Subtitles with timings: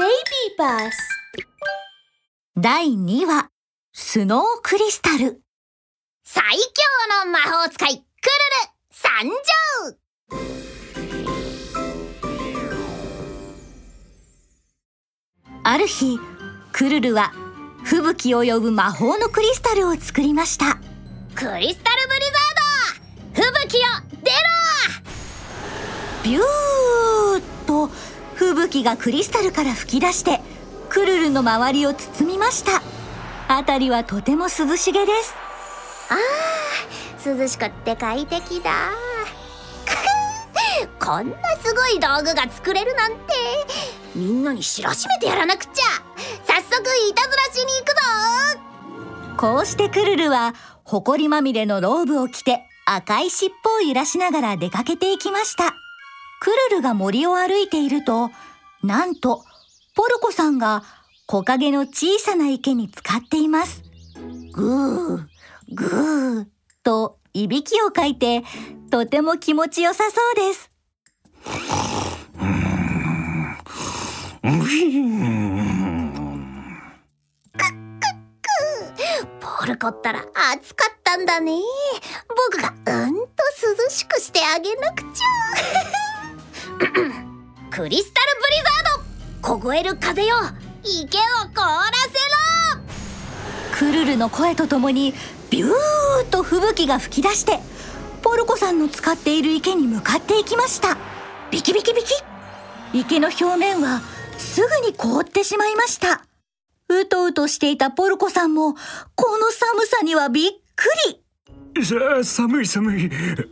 [0.00, 0.96] ベイビーバス。
[2.56, 3.50] 第2話
[3.92, 5.42] スノークリスタル。
[6.24, 6.56] 最強
[7.26, 8.06] の魔法使いクルル
[8.90, 9.34] 参上
[15.64, 16.18] ある日
[16.72, 17.34] クルルは
[17.84, 20.76] 吹雪を呼ぶ魔法のクリスタルを作りました。
[21.34, 22.20] クリスタルブリ
[23.34, 23.88] ザード吹雪よ
[24.22, 24.38] 出ろ。
[26.24, 26.79] ビュー
[28.70, 30.40] 吹雪がクリスタルから吹き出して
[30.88, 32.80] クルルの周りを包みました。
[33.54, 35.34] 辺りはとても涼しげです。
[36.08, 38.92] あー涼しくって快適だ。
[41.00, 43.34] こんなすごい道具が作れるなんて。
[44.14, 45.82] みんなに知らしめてやらなくちゃ。
[46.46, 48.60] 早速いたずらしに行くぞ。
[49.36, 55.74] こうしてクルルは埃まみれのローブを着て赤い尻尾を揺らしながら出かけていきました。
[56.40, 58.30] クルルが森を歩いていると
[58.82, 59.44] なんと
[59.94, 60.82] ポルコさんが
[61.26, 63.82] 木陰の小さな池に浸かっています。
[64.52, 65.26] ぐー
[65.72, 66.46] ぐー
[66.82, 68.42] といびきをかいて
[68.90, 70.70] とても気持ちよさそうです。
[79.40, 81.52] ポルコったら暑かったんだね。
[82.50, 83.20] 僕がうんと
[83.84, 85.26] 涼しくしてあげなくちゃ。
[87.70, 88.29] クリスタル
[89.60, 90.36] 凍える風よ
[90.82, 91.20] 池を
[91.54, 92.14] 凍らせ
[92.78, 93.88] ろ。
[93.92, 95.12] クルルの声とともに
[95.50, 95.72] ビュー
[96.24, 97.58] ッと吹雪が吹き出して
[98.22, 100.96] ポルコさんの使っている池に向かっていきました。
[101.50, 102.14] ビキビキビキ。
[102.94, 104.00] 池の表面は
[104.38, 106.24] すぐに凍ってしまいました。
[106.88, 108.72] うとうとしていたポルコさんも
[109.14, 110.88] この寒さにはびっく
[111.76, 111.84] り。
[111.84, 113.10] さあ寒い寒い。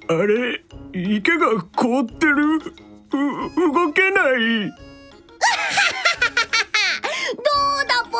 [0.09, 0.65] あれ
[0.95, 2.57] 池が凍ってる？
[2.57, 2.61] う
[3.73, 4.21] 動けな
[4.67, 4.88] い。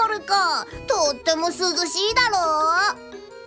[0.09, 0.27] ルコ
[0.87, 2.29] とっても涼しいだ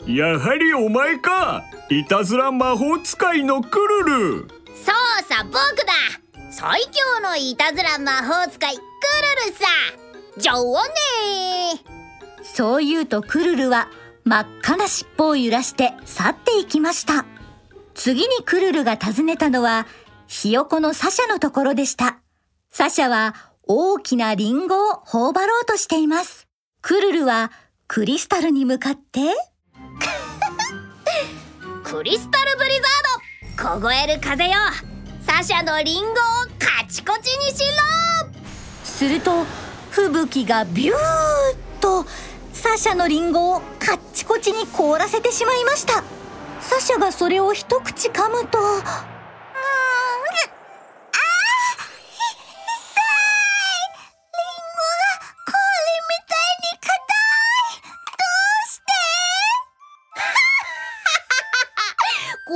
[0.05, 0.11] ろ。
[0.11, 1.63] やはりお前か。
[1.89, 4.03] いたずら魔法使いのクル
[4.39, 4.47] ル。
[4.67, 5.55] そうさ僕
[5.85, 5.93] だ。
[6.49, 8.81] 最強のいたずら魔法使いク
[9.45, 9.65] ルルさ。
[10.37, 11.81] じゃあね
[12.43, 13.89] そう言うとクルルは
[14.23, 17.25] 真っ赤な尻尾を揺らして去っていきました。
[17.93, 19.85] 次にクルルが訪ねたのは
[20.27, 22.19] ひよこのサシャのところでした。
[22.69, 26.47] サシャは大きなリンゴを頬張ろうとしています
[26.81, 27.51] クルルは
[27.87, 29.19] クリスタルに向かって。
[31.83, 33.81] クリスタルブリザード。
[33.81, 34.53] 凍える風よ。
[35.25, 36.13] サシャのリンゴを
[36.57, 38.31] カチコチにしろ。
[38.83, 39.45] すると
[39.91, 40.97] 吹雪がビューッ
[41.79, 42.05] と。
[42.53, 46.03] サシャのリンゴをカッチコチに凍らせてしまいました。
[46.61, 48.59] サシャがそれを一口噛むと。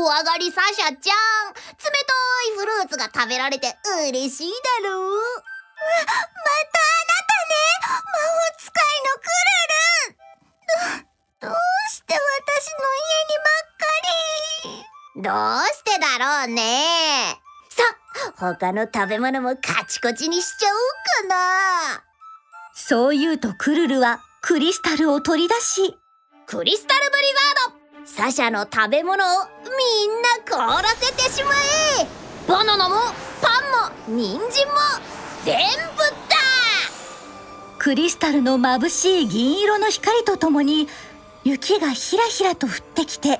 [0.05, 3.75] 怖がりサシャちゃん冷たいフルーツが食べられて
[4.07, 4.51] 嬉しい
[4.83, 5.09] だろう。
[5.09, 7.57] またあなたね。
[7.81, 9.65] 魔法使いのクル
[10.05, 10.21] ル
[11.41, 11.57] どどう
[11.89, 13.89] して私の家にばっか
[14.65, 15.23] り。
[15.23, 17.41] どうしてだろうね。
[17.71, 17.81] さ
[18.37, 22.03] 他の食べ物もカチコチにしちゃおうかな。
[22.75, 25.97] そう言うとクルルはクリスタルを取り出し
[26.45, 27.23] クリスタルブリ
[27.65, 27.74] ザード
[28.05, 31.51] サシャの食べ物をみんな凍らせてしま
[32.01, 32.07] え。
[32.47, 32.95] バナナも
[33.41, 33.49] パ
[34.13, 34.73] ンも人参も
[35.43, 35.97] 全部
[36.29, 36.35] だ。
[37.79, 40.87] クリスタルの眩しい銀色の光とともに
[41.43, 43.39] 雪がひらひらと降ってきて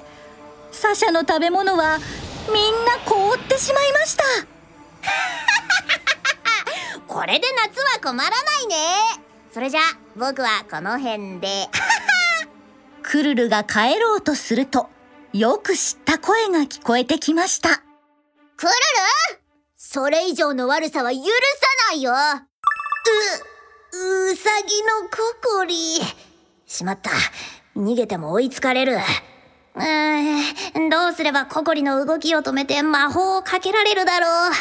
[0.71, 1.99] サシャの食べ物は
[2.51, 4.23] みんな凍ってしまいました。
[7.07, 8.75] これで夏は困らないね。
[9.53, 9.81] それじゃ
[10.15, 11.69] 僕はこの辺で
[13.07, 14.89] クルルが帰ろうとすると
[15.31, 17.69] よく知った声が聞こえてきました。
[18.57, 18.75] クルル？
[19.77, 21.23] それ以上の悪さは許さ
[21.91, 22.11] ないよ。
[22.11, 22.16] う、
[24.31, 25.17] うさぎのコ
[25.59, 25.75] コリ
[26.66, 27.11] しまった。
[27.78, 28.96] 逃げても追いつかれる。
[29.75, 34.52] うーんどうすればココリの動きを止めて魔法をかけられるだろう。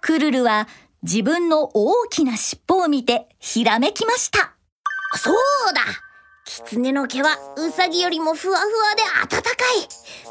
[0.00, 0.66] クルルは
[1.02, 4.56] 自分の大きな尻尾を見てひらめきました。
[5.14, 5.34] そう
[5.72, 5.82] だ
[6.58, 9.48] 狐の毛はウサギよりもふわふわで暖か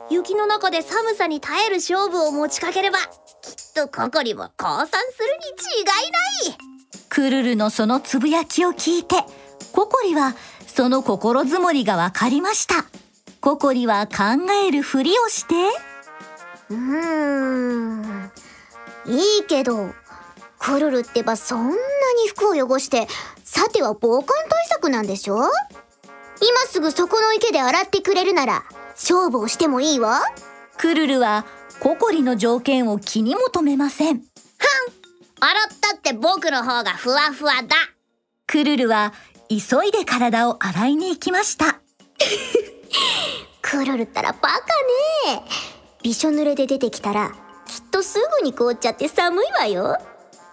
[0.09, 0.13] い。
[0.13, 3.07] 雪の中で寒さに耐える勝負を持ちかければきっ
[3.73, 4.99] とココリも降参する
[5.37, 6.57] に違いない。
[7.07, 9.15] クルルのそのつぶやきを聞いて
[9.71, 10.35] ココリは
[10.67, 12.85] その心づもりがわかりました。
[13.39, 14.13] ココリは考
[14.67, 15.55] えるふりをして。
[16.69, 18.31] うーん。
[19.05, 19.89] いいけど
[20.59, 21.77] クルルってばそんなに
[22.27, 23.07] 服を汚して
[23.45, 25.49] さては防寒対策なんでしょ？
[26.41, 30.21] 今すぐそこの池で洗ってくれるなら勝負をしてもいいわ。
[30.77, 31.45] クルルは
[31.79, 34.21] ココリの条件を気にも留めません。
[35.41, 37.75] 洗ったって僕の方がふわふわだ。
[38.45, 39.13] クルルは
[39.49, 41.79] 急いで体を洗いに行きました。
[43.61, 44.57] クルルったらバカ
[45.33, 45.43] ね。
[46.03, 47.31] びしょ濡れで出てきたら
[47.65, 49.97] きっとすぐに凍っちゃって寒いわよ。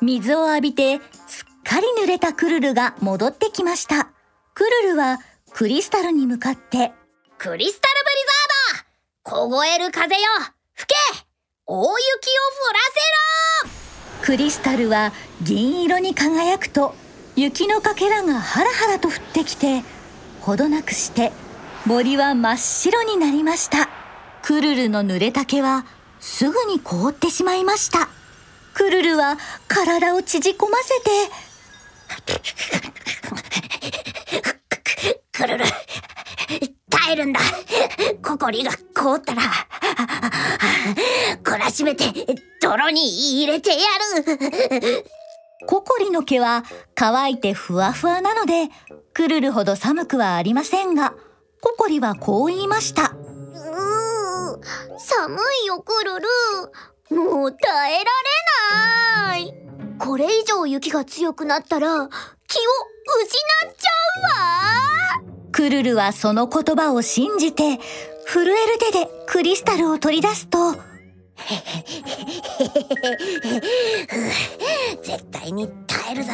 [0.01, 4.11] 水を浴びてすっかり濡れたクルルが戻ってきました。
[4.55, 5.19] クルルは
[5.57, 6.93] クリスタルに向かって。
[7.39, 8.21] クリスタルブリ
[8.75, 10.21] ザード凍える風よ。
[10.75, 10.95] 吹け。
[11.65, 11.93] 大雪を
[12.61, 12.81] 降ら
[13.65, 13.71] せ
[14.21, 14.27] ろ。
[14.27, 16.95] クリスタルは銀色に輝くと
[17.37, 19.83] 雪のかけらがハラハラと降ってきて
[20.43, 21.33] ほどなくして
[21.87, 23.89] 森は真っ白になりました。
[24.43, 25.87] クルルの濡れた毛は
[26.21, 28.11] すぐに凍ってしまいました。
[28.75, 29.39] クルルは
[29.69, 31.11] 体を縮こませて
[35.39, 35.65] クルル
[36.89, 37.41] 耐えるんだ
[38.47, 39.43] ココリが凍ったら
[41.43, 42.05] 懲らしめて
[42.63, 43.77] 泥に入れてや
[44.23, 45.05] る。
[45.67, 46.63] ココリの毛は
[46.95, 48.69] 乾いてふわふわなので
[49.15, 51.15] クルルほど寒くはありませんが
[51.61, 53.17] ココリはこう言いました。
[53.17, 54.61] うー
[54.97, 57.21] 寒いよクルル。
[57.21, 58.05] もう耐えら
[59.25, 59.53] れない。
[59.99, 63.91] これ以上雪が強くなったら気を失っちゃ
[64.21, 65.37] うわ。
[65.51, 67.81] クルルはその言葉を信じて
[68.27, 70.75] 震える手でクリスタルを取り出すと。
[75.03, 76.33] 絶対に耐えるぞ。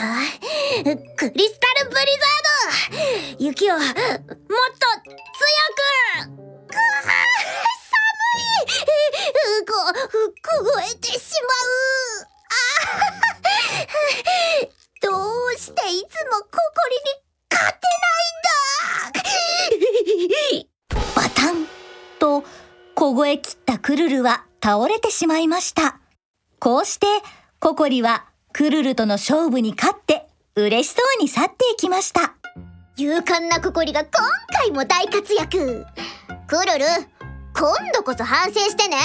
[1.16, 3.44] クリスタルブリザード。
[3.44, 3.98] 雪をもっと強
[6.28, 6.32] く。
[6.66, 7.12] くは
[7.44, 8.00] 寒
[8.38, 9.66] い。
[9.66, 9.72] こ
[10.64, 12.01] 凍えてしまう。
[23.14, 25.98] 凍え切ったクルルは倒れてしまいました。
[26.58, 27.06] こうして
[27.60, 28.24] ココリは
[28.54, 32.34] クルルとの勝負に勝って嬉しそうに去っていきました。
[32.96, 34.10] 勇敢なココリが今
[34.58, 35.84] 回も大活躍
[36.46, 36.86] クルル
[37.54, 38.96] 今度こそ反省してね